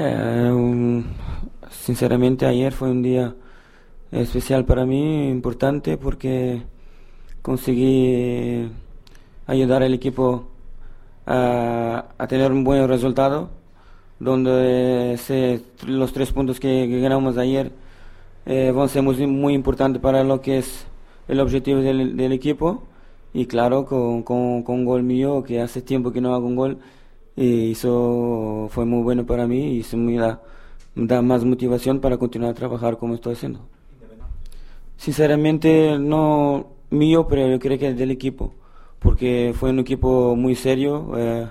Eh, 0.00 1.02
sinceramente 1.70 2.46
ayer 2.46 2.72
fue 2.72 2.88
un 2.88 3.02
día 3.02 3.34
especial 4.12 4.64
para 4.64 4.86
mí, 4.86 5.28
importante 5.28 5.96
porque 5.96 6.62
conseguí 7.42 8.70
ayudar 9.48 9.82
al 9.82 9.92
equipo 9.92 10.46
a, 11.26 12.04
tener 12.28 12.52
un 12.52 12.62
buen 12.62 12.86
resultado, 12.86 13.50
donde 14.20 15.18
los 15.84 16.12
tres 16.12 16.30
puntos 16.30 16.60
que, 16.60 16.86
ganamos 17.00 17.36
ayer 17.36 17.72
eh, 18.46 18.70
van 18.70 18.84
a 18.84 18.88
ser 18.88 19.02
muy, 19.02 19.52
importantes 19.52 20.00
para 20.00 20.22
lo 20.22 20.40
que 20.40 20.58
es 20.58 20.86
el 21.26 21.40
objetivo 21.40 21.80
del, 21.80 22.32
equipo. 22.32 22.84
Y 23.34 23.46
claro, 23.46 23.84
con, 23.84 24.22
con, 24.22 24.62
con, 24.62 24.76
un 24.76 24.84
gol 24.84 25.02
mío, 25.02 25.42
que 25.42 25.60
hace 25.60 25.82
tiempo 25.82 26.12
que 26.12 26.20
no 26.20 26.34
hago 26.34 26.46
un 26.46 26.56
gol, 26.56 26.78
y 27.38 27.72
eso 27.72 28.68
fue 28.70 28.84
muy 28.84 29.02
bueno 29.02 29.24
para 29.24 29.46
mí 29.46 29.76
y 29.76 29.82
se 29.84 29.96
me 29.96 30.16
da, 30.16 30.42
da 30.96 31.22
más 31.22 31.44
motivación 31.44 32.00
para 32.00 32.16
continuar 32.18 32.50
a 32.50 32.54
trabajar 32.54 32.98
como 32.98 33.14
estoy 33.14 33.34
haciendo. 33.34 33.60
Sinceramente, 34.96 35.98
no 36.00 36.66
mío, 36.90 37.28
pero 37.28 37.48
yo 37.48 37.60
creo 37.60 37.78
que 37.78 37.88
es 37.90 37.96
del 37.96 38.10
equipo, 38.10 38.54
porque 38.98 39.54
fue 39.54 39.70
un 39.70 39.78
equipo 39.78 40.34
muy 40.34 40.56
serio, 40.56 41.12
eh, 41.16 41.48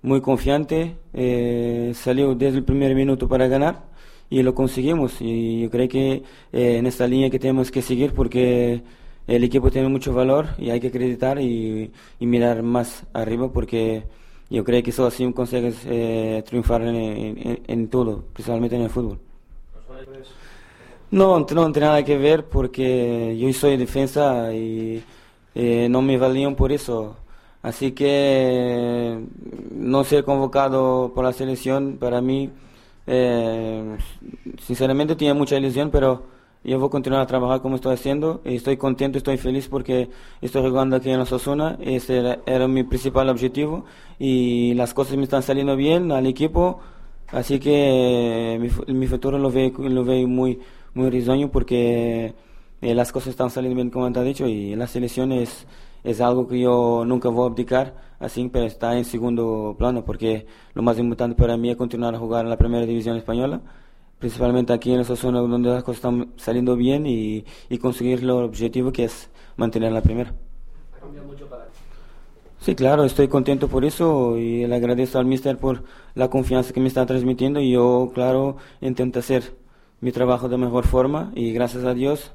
muy 0.00 0.22
confiante, 0.22 0.96
eh, 1.12 1.92
salió 1.94 2.34
desde 2.34 2.58
el 2.58 2.64
primer 2.64 2.94
minuto 2.94 3.28
para 3.28 3.46
ganar 3.46 3.84
y 4.30 4.42
lo 4.42 4.54
conseguimos. 4.54 5.20
Y 5.20 5.60
yo 5.62 5.70
creo 5.70 5.88
que 5.88 6.22
eh, 6.52 6.78
en 6.78 6.86
esta 6.86 7.06
línea 7.06 7.28
que 7.28 7.38
tenemos 7.38 7.70
que 7.70 7.82
seguir 7.82 8.14
porque 8.14 8.82
el 9.26 9.44
equipo 9.44 9.70
tiene 9.70 9.88
mucho 9.88 10.14
valor 10.14 10.46
y 10.58 10.70
hay 10.70 10.80
que 10.80 10.88
acreditar 10.88 11.38
y, 11.40 11.90
y 12.18 12.26
mirar 12.26 12.62
más 12.62 13.04
arriba 13.12 13.52
porque 13.52 14.04
yo 14.48 14.64
creo 14.64 14.82
que 14.82 14.90
eso 14.90 15.06
así 15.06 15.30
consigues 15.32 15.76
eh, 15.86 16.42
triunfar 16.46 16.82
en, 16.82 17.88
todo, 17.88 18.24
principalmente 18.32 18.76
en 18.76 18.82
el 18.82 18.90
fútbol. 18.90 19.18
No, 21.10 21.38
no 21.38 21.46
tiene 21.46 21.80
nada 21.80 22.04
que 22.04 22.18
ver 22.18 22.44
porque 22.46 23.36
yo 23.38 23.52
soy 23.52 23.76
defensa 23.76 24.52
y 24.52 25.02
eh, 25.54 25.88
no 25.90 26.02
me 26.02 26.18
valían 26.18 26.54
por 26.54 26.72
eso. 26.72 27.16
Así 27.62 27.92
que 27.92 29.18
no 29.72 30.04
ser 30.04 30.24
convocado 30.24 31.12
por 31.14 31.24
la 31.24 31.32
selección 31.32 31.96
para 31.98 32.20
mí, 32.20 32.50
eh, 33.06 33.96
sinceramente 34.62 35.16
tiene 35.16 35.34
mucha 35.34 35.56
ilusión, 35.56 35.90
pero 35.90 36.35
yo 36.66 36.80
voy 36.80 36.88
a 36.88 36.90
continuar 36.90 37.22
a 37.22 37.26
trabajar 37.26 37.62
como 37.62 37.76
estoy 37.76 37.94
haciendo. 37.94 38.40
Estoy 38.44 38.76
contento, 38.76 39.18
estoy 39.18 39.36
feliz 39.36 39.68
porque 39.68 40.10
estoy 40.40 40.68
jugando 40.68 40.96
aquí 40.96 41.10
en 41.10 41.18
la 41.20 41.26
Sosuna. 41.26 41.78
Ese 41.80 42.38
era, 42.44 42.66
mi 42.66 42.82
principal 42.82 43.28
objetivo 43.28 43.84
y 44.18 44.74
las 44.74 44.92
cosas 44.92 45.16
me 45.16 45.22
están 45.22 45.42
saliendo 45.44 45.76
bien 45.76 46.10
al 46.10 46.26
equipo. 46.26 46.80
Así 47.28 47.60
que 47.60 48.58
mi, 48.88 49.06
futuro 49.06 49.38
lo 49.38 49.50
veo, 49.50 49.72
lo 49.78 50.04
veo 50.04 50.26
muy, 50.26 50.58
muy 50.94 51.08
risueño 51.10 51.50
porque 51.52 52.34
eh, 52.82 52.94
las 52.94 53.12
cosas 53.12 53.28
están 53.28 53.50
saliendo 53.50 53.76
bien 53.76 53.90
como 53.90 54.12
te 54.12 54.18
ha 54.18 54.22
dicho 54.22 54.46
y 54.48 54.74
la 54.74 54.88
selección 54.88 55.32
es, 55.32 55.66
es 56.04 56.20
algo 56.20 56.48
que 56.48 56.60
yo 56.60 57.04
nunca 57.06 57.28
voy 57.28 57.44
a 57.44 57.50
abdicar, 57.50 57.94
así, 58.20 58.48
pero 58.52 58.64
está 58.66 58.96
en 58.96 59.04
segundo 59.04 59.74
plano 59.78 60.04
porque 60.04 60.46
lo 60.74 60.82
más 60.82 60.98
importante 60.98 61.36
para 61.36 61.56
mí 61.56 61.70
es 61.70 61.76
continuar 61.76 62.14
a 62.14 62.18
jugar 62.18 62.44
en 62.44 62.50
la 62.50 62.56
primera 62.58 62.86
división 62.86 63.16
española 63.16 63.60
principalmente 64.18 64.72
aquí 64.72 64.92
en 64.92 65.00
esa 65.00 65.16
zona 65.16 65.40
donde 65.40 65.70
las 65.70 65.82
cosas 65.82 65.96
están 65.96 66.32
saliendo 66.36 66.76
bien 66.76 67.06
y, 67.06 67.44
conseguir 67.80 68.20
el 68.20 68.30
objetivo 68.30 68.92
que 68.92 69.04
es 69.04 69.30
mantener 69.56 69.92
la 69.92 70.02
primera. 70.02 70.34
Sí, 72.58 72.74
claro, 72.74 73.04
estoy 73.04 73.28
contento 73.28 73.68
por 73.68 73.84
eso 73.84 74.36
y 74.36 74.66
le 74.66 74.74
agradezco 74.74 75.18
al 75.18 75.26
mister 75.26 75.56
por 75.56 75.84
la 76.14 76.28
confianza 76.28 76.72
que 76.72 76.80
me 76.80 76.88
está 76.88 77.06
transmitiendo 77.06 77.60
y 77.60 77.72
yo, 77.72 78.10
claro, 78.14 78.56
intento 78.80 79.20
hacer 79.20 79.54
mi 80.00 80.10
trabajo 80.10 80.48
de 80.48 80.56
mejor 80.56 80.86
forma 80.86 81.30
y 81.34 81.52
gracias 81.52 81.84
a 81.84 81.94
Dios 81.94 82.32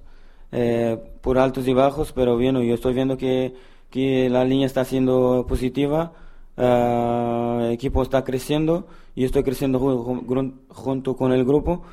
eh, 0.51 0.97
por 1.21 1.37
altos 1.37 1.67
y 1.67 1.73
bajos, 1.73 2.13
pero 2.13 2.35
bueno, 2.35 2.61
yo 2.63 2.75
estoy 2.75 2.93
viendo 2.93 3.17
que, 3.17 3.55
que 3.89 4.29
la 4.29 4.45
línea 4.45 4.67
está 4.67 4.85
siendo 4.85 5.45
positiva 5.49 6.13
Ah, 6.57 7.61
el 7.63 7.71
equipo 7.71 8.03
está 8.03 8.23
creciendo 8.23 8.87
y 9.15 9.25
estoy 9.25 9.43
creciendo 9.43 9.79
junto 10.69 11.15
con 11.15 11.31
el 11.31 11.45
grupo. 11.45 11.83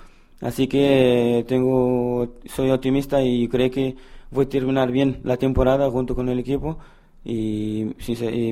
Así 0.40 0.68
que 0.68 1.44
tengo, 1.48 2.28
soy 2.46 2.70
optimista 2.70 3.22
y 3.22 3.48
creo 3.48 3.70
que 3.70 3.96
voy 4.30 4.44
a 4.44 4.48
terminar 4.48 4.90
bien 4.92 5.20
la 5.24 5.36
temporada 5.36 5.90
junto 5.90 6.14
con 6.14 6.28
el 6.28 6.38
equipo 6.38 6.78
y, 7.24 7.94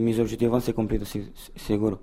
mis 0.00 0.18
objetivos 0.18 0.52
van 0.52 0.58
a 0.58 0.64
ser 0.64 0.74
cumplidos, 0.74 1.16
seguro. 1.54 2.00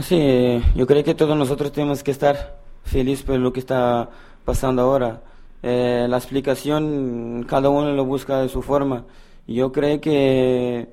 Sí, 0.00 0.62
yo 0.74 0.86
creo 0.86 1.04
que 1.04 1.14
todos 1.14 1.36
nosotros 1.36 1.72
tenemos 1.72 2.02
que 2.02 2.12
estar 2.12 2.60
felices 2.84 3.24
por 3.24 3.38
lo 3.38 3.52
que 3.52 3.60
está 3.60 4.08
pasando 4.44 4.82
ahora. 4.82 5.22
Eh, 5.62 6.06
la 6.08 6.16
explicación 6.16 7.44
cada 7.48 7.68
uno 7.68 7.92
lo 7.92 8.04
busca 8.04 8.40
de 8.40 8.48
su 8.48 8.62
forma. 8.62 9.04
Yo 9.46 9.70
creo 9.72 10.00
que 10.00 10.88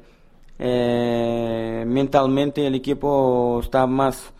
eh, 0.59 1.83
mentalmente 1.87 2.67
el 2.67 2.75
equipo 2.75 3.61
está 3.63 3.87
más, 3.87 4.33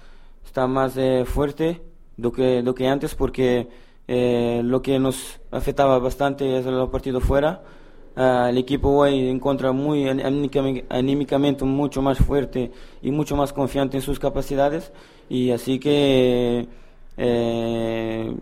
está 0.46 0.68
más 0.68 0.98
eh, 0.98 1.26
fuerte 1.26 1.82
do 2.18 2.32
que, 2.32 2.62
do 2.62 2.74
que 2.76 2.88
antes 2.88 3.16
porque 3.16 3.68
eh, 4.08 4.62
lo 4.64 4.82
que 4.82 5.00
nos 5.00 5.40
afectaba 5.52 6.00
bastante 6.00 6.60
es 6.60 6.66
el 6.66 6.90
partido 6.90 7.22
fuera. 7.22 7.62
Ah, 8.16 8.48
el 8.50 8.58
equipo 8.58 8.90
hoy 8.90 9.30
encuentra 9.30 9.72
muy 9.72 10.10
anímicamente 10.10 11.64
mucho 11.64 12.02
más 12.02 12.18
fuerte 12.18 12.72
y 13.02 13.12
mucho 13.12 13.36
más 13.36 13.54
confiante 13.54 13.98
en 13.98 14.04
sus 14.04 14.20
capacidades 14.20 14.92
y 15.30 15.52
así 15.52 15.80
que 15.80 16.68
eh, 17.18 18.36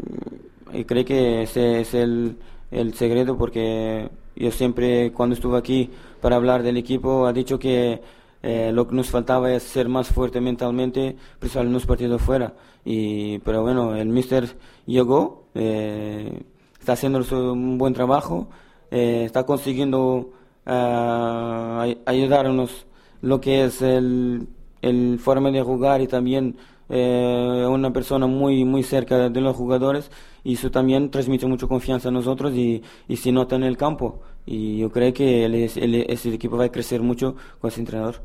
creo 0.86 1.06
que 1.06 1.44
ese 1.44 1.82
es 1.82 1.94
el, 1.94 2.38
el 2.72 2.94
secreto 2.94 3.38
porque 3.38 4.10
yo 4.36 4.52
siempre 4.52 5.12
cuando 5.12 5.36
estuve 5.36 5.58
aquí 5.58 5.90
para 6.22 6.38
hablar 6.38 6.64
del 6.64 6.78
equipo 6.78 7.26
ha 7.28 7.34
dicho 7.34 7.60
que 7.60 8.02
eh, 8.44 8.72
lo 8.74 8.88
que 8.88 8.96
nos 8.96 9.10
faltaba 9.10 9.52
es 9.52 9.64
ser 9.64 9.90
más 9.90 10.08
fuerte 10.08 10.42
mentalmente, 10.42 11.16
en 11.56 11.74
los 11.74 11.86
partidos 11.86 12.22
fuera. 12.22 12.54
Y, 12.86 13.40
pero 13.40 13.64
bueno, 13.64 13.96
el 13.96 14.10
mister 14.10 14.56
llegó, 14.86 15.48
eh, 15.56 16.44
está 16.80 16.94
haciendo 16.94 17.20
un 17.54 17.78
buen 17.78 17.94
trabajo, 17.94 18.50
eh, 18.92 19.24
está 19.26 19.46
consiguiendo 19.46 20.32
ah, 20.66 21.86
ayudarnos 22.06 22.86
lo 23.22 23.42
que 23.42 23.66
es 23.66 23.82
el, 23.82 24.48
el 24.82 25.20
forma 25.20 25.52
de 25.52 25.62
jugar 25.62 26.02
y 26.02 26.08
también 26.08 26.56
eh, 26.90 27.66
una 27.70 27.92
persona 27.92 28.28
muy 28.28 28.64
muy 28.66 28.84
cerca 28.84 29.30
de 29.30 29.42
los 29.42 29.56
jugadores 29.56 30.12
y 30.44 30.54
eso 30.54 30.72
también 30.72 31.12
transmite 31.12 31.46
mucha 31.46 31.68
confianza 31.68 32.10
a 32.10 32.12
nosotros 32.12 32.54
y, 32.54 32.82
y 33.08 33.18
se 33.18 33.32
nota 33.32 33.56
en 33.56 33.64
el 33.64 33.78
campo 33.78 34.22
y 34.46 34.78
yo 34.78 34.90
creo 34.92 35.14
que 35.14 35.46
ese 35.66 36.34
equipo 36.34 36.58
va 36.58 36.66
a 36.66 36.72
crecer 36.72 37.02
mucho 37.02 37.36
con 37.60 37.70
ese 37.70 37.82
entrenador. 37.82 38.22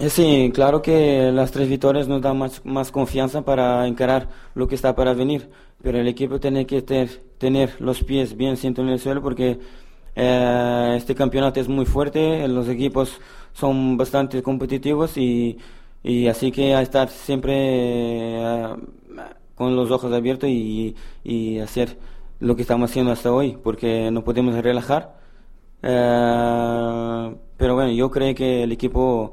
Eh, 0.00 0.08
sí, 0.08 0.50
claro 0.54 0.80
que 0.80 1.30
las 1.30 1.50
tres 1.52 1.68
victorias 1.68 2.08
nos 2.08 2.22
dan 2.22 2.38
más, 2.38 2.64
más 2.64 2.90
confianza 2.90 3.42
para 3.42 3.86
encarar 3.86 4.30
lo 4.54 4.66
que 4.66 4.74
está 4.74 4.94
para 4.94 5.12
venir, 5.12 5.50
pero 5.82 5.98
el 5.98 6.08
equipo 6.08 6.40
tiene 6.40 6.64
que 6.64 6.80
ter, 6.80 7.22
tener 7.36 7.78
los 7.80 8.02
pies 8.02 8.34
bien 8.34 8.56
sientos 8.56 8.82
en 8.82 8.92
el 8.92 8.98
suelo 8.98 9.20
porque 9.20 9.58
eh, 10.16 10.94
este 10.96 11.14
campeonato 11.14 11.60
es 11.60 11.68
muy 11.68 11.84
fuerte, 11.84 12.48
los 12.48 12.66
equipos 12.68 13.20
son 13.52 13.98
bastante 13.98 14.42
competitivos 14.42 15.18
y 15.18 15.58
y 16.02 16.28
así 16.28 16.52
que 16.52 16.74
a 16.74 16.82
estar 16.82 17.08
siempre 17.10 17.54
eh, 17.56 18.76
con 19.54 19.76
los 19.76 19.90
ojos 19.90 20.12
abiertos 20.12 20.48
y, 20.48 20.96
y, 21.24 21.58
hacer 21.58 21.98
lo 22.40 22.56
que 22.56 22.62
estamos 22.62 22.90
haciendo 22.90 23.12
hasta 23.12 23.32
hoy, 23.32 23.58
porque 23.62 24.10
no 24.10 24.24
podemos 24.24 24.54
relajar. 24.62 25.18
Eh, 25.82 27.34
pero 27.56 27.74
bueno, 27.74 27.90
yo 27.92 28.10
creo 28.10 28.34
que 28.34 28.62
el 28.64 28.72
equipo 28.72 29.32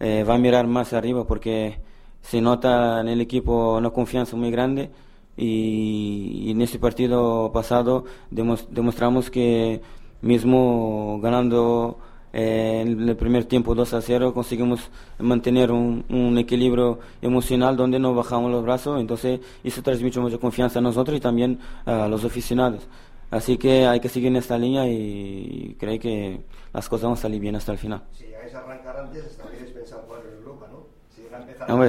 eh, 0.00 0.24
va 0.28 0.34
a 0.34 0.38
mirar 0.38 0.66
más 0.66 0.92
arriba 0.92 1.26
porque 1.26 1.80
se 2.22 2.40
nota 2.40 3.00
en 3.00 3.08
el 3.08 3.20
equipo 3.20 3.76
una 3.78 3.90
confianza 3.90 4.36
muy 4.36 4.50
grande 4.50 4.90
y, 5.36 6.50
en 6.50 6.60
este 6.62 6.78
partido 6.78 7.52
pasado 7.52 8.04
demostramos 8.30 9.30
que 9.30 9.80
mismo 10.20 11.20
ganando 11.22 11.98
Eh, 12.32 12.82
en 12.86 13.08
el 13.08 13.16
primer 13.16 13.46
tiempo 13.46 13.74
2 13.74 13.94
a 13.94 14.02
0 14.02 14.34
conseguimos 14.34 14.90
mantener 15.18 15.72
un, 15.72 16.04
un, 16.10 16.36
equilibrio 16.36 16.98
emocional 17.22 17.76
donde 17.76 17.98
no 17.98 18.14
bajamos 18.14 18.50
los 18.50 18.62
brazos, 18.62 19.00
entonces 19.00 19.40
eso 19.64 19.82
transmite 19.82 20.20
mucha 20.20 20.36
confianza 20.36 20.78
a 20.78 20.82
nosotros 20.82 21.16
y 21.16 21.20
también 21.20 21.58
a 21.86 22.06
los 22.06 22.24
aficionados. 22.24 22.86
Así 23.30 23.58
que 23.58 23.86
hay 23.86 24.00
que 24.00 24.08
seguir 24.08 24.28
en 24.28 24.36
esta 24.36 24.56
línea 24.56 24.86
y 24.86 25.76
creo 25.78 25.98
que 25.98 26.40
las 26.72 26.88
cosas 26.88 27.04
van 27.04 27.12
a 27.12 27.16
salir 27.16 27.40
bien 27.40 27.56
hasta 27.56 27.72
el 27.72 27.78
final. 27.78 28.02
Si 28.12 28.24
llegáis 28.24 28.54
a 28.54 28.60
arrancar 28.60 28.96
antes, 28.96 29.36
también 29.36 29.66
pensado 29.74 30.02
jugar 30.06 30.22
en 30.26 30.38
Europa, 30.38 30.66
¿no? 30.70 30.88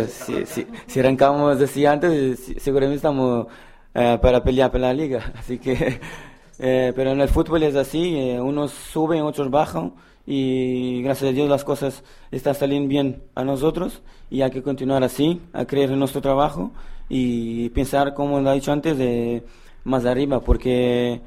Si, 0.08 0.46
si, 0.46 0.68
si, 0.88 1.00
arrancamos 1.00 1.62
así 1.62 1.86
antes, 1.86 2.54
seguramente 2.58 2.98
estamos 2.98 3.48
eh, 3.94 4.18
para 4.22 4.44
pelear 4.44 4.70
por 4.70 4.82
la 4.82 4.94
liga. 4.94 5.32
Así 5.38 5.58
que, 5.58 6.00
eh, 6.60 6.92
pero 6.94 7.12
en 7.12 7.22
el 7.22 7.30
fútbol 7.30 7.64
es 7.64 7.76
así, 7.76 8.18
eh, 8.18 8.42
unos 8.42 8.72
suben, 8.72 9.22
otros 9.22 9.50
bajan 9.50 9.94
y 10.32 11.02
gracias 11.02 11.32
a 11.32 11.34
Dios 11.34 11.50
las 11.50 11.64
cosas 11.64 12.04
están 12.30 12.54
saliendo 12.54 12.88
bien 12.88 13.24
a 13.34 13.44
nosotros 13.44 14.04
y 14.30 14.44
hay 14.44 14.52
que 14.52 14.62
continuar 14.62 15.04
así, 15.04 15.42
a 15.54 15.66
creer 15.66 15.90
en 15.90 15.98
nuestro 15.98 16.22
trabajo 16.22 16.72
y 17.10 17.70
pensar, 17.70 18.14
como 18.14 18.40
lo 18.40 18.52
he 18.52 18.54
dicho 18.54 18.72
antes, 18.72 18.96
de 18.96 19.44
más 19.86 20.06
arriba, 20.06 20.40
porque 20.42 21.20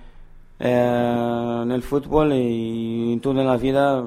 eh, 0.60 1.60
en 1.64 1.72
el 1.72 1.82
fútbol 1.82 2.32
y 2.32 3.14
en 3.14 3.20
toda 3.20 3.42
la 3.42 3.56
vida, 3.56 4.06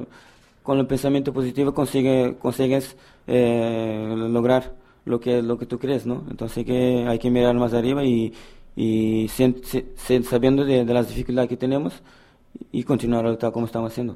con 0.63 0.79
el 0.79 0.87
pensamiento 0.87 1.33
positivo 1.33 1.73
consigue, 1.73 2.37
consigues 2.39 2.95
eh, 3.27 4.15
lograr 4.15 4.75
lo 5.03 5.19
que, 5.19 5.41
lo 5.41 5.57
que 5.57 5.65
tú 5.65 5.77
crees, 5.77 6.05
¿no? 6.05 6.23
Entonces 6.31 6.65
que 6.65 7.05
hay 7.05 7.19
que 7.19 7.29
mirar 7.29 7.53
más 7.55 7.73
arriba 7.73 8.05
y, 8.05 8.33
y 8.77 9.27
sabiendo 9.27 10.63
de, 10.63 10.85
las 10.85 11.09
dificultades 11.09 11.49
que 11.49 11.57
tenemos 11.57 12.01
y 12.71 12.83
continuar 12.83 13.35
tal 13.35 13.51
como 13.51 13.65
estamos 13.65 13.91
haciendo. 13.91 14.15